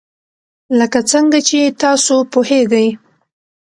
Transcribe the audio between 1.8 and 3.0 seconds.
تاسو پوهیږئ.